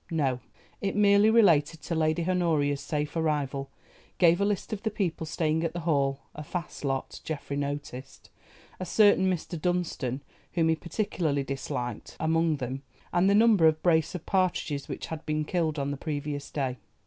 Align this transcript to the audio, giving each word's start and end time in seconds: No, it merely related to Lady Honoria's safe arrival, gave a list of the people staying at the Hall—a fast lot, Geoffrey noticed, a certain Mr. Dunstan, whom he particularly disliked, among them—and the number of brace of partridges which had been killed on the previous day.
No, 0.09 0.39
it 0.81 0.95
merely 0.95 1.29
related 1.29 1.79
to 1.83 1.93
Lady 1.93 2.25
Honoria's 2.27 2.81
safe 2.81 3.15
arrival, 3.15 3.69
gave 4.17 4.41
a 4.41 4.45
list 4.45 4.73
of 4.73 4.81
the 4.81 4.89
people 4.89 5.27
staying 5.27 5.63
at 5.63 5.73
the 5.73 5.81
Hall—a 5.81 6.41
fast 6.41 6.83
lot, 6.83 7.21
Geoffrey 7.23 7.55
noticed, 7.55 8.31
a 8.79 8.85
certain 8.87 9.31
Mr. 9.31 9.61
Dunstan, 9.61 10.21
whom 10.53 10.69
he 10.69 10.75
particularly 10.75 11.43
disliked, 11.43 12.17
among 12.19 12.55
them—and 12.55 13.29
the 13.29 13.35
number 13.35 13.67
of 13.67 13.83
brace 13.83 14.15
of 14.15 14.25
partridges 14.25 14.87
which 14.87 15.05
had 15.05 15.23
been 15.27 15.45
killed 15.45 15.77
on 15.77 15.91
the 15.91 15.97
previous 15.97 16.49
day. 16.49 16.79